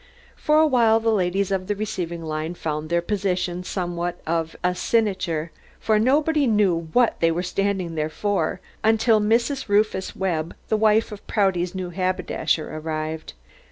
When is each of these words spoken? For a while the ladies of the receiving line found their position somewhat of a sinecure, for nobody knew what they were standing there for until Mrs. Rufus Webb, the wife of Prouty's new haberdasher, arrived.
For 0.35 0.59
a 0.59 0.65
while 0.65 0.99
the 0.99 1.11
ladies 1.11 1.51
of 1.51 1.67
the 1.67 1.75
receiving 1.75 2.23
line 2.25 2.55
found 2.55 2.89
their 2.89 3.03
position 3.03 3.63
somewhat 3.63 4.19
of 4.25 4.55
a 4.63 4.73
sinecure, 4.73 5.51
for 5.79 5.99
nobody 5.99 6.47
knew 6.47 6.89
what 6.93 7.19
they 7.19 7.29
were 7.29 7.43
standing 7.43 7.93
there 7.93 8.09
for 8.09 8.61
until 8.83 9.19
Mrs. 9.21 9.69
Rufus 9.69 10.15
Webb, 10.15 10.55
the 10.69 10.77
wife 10.77 11.11
of 11.11 11.27
Prouty's 11.27 11.75
new 11.75 11.91
haberdasher, 11.91 12.75
arrived. 12.77 13.33